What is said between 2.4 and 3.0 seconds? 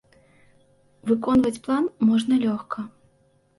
лёгка.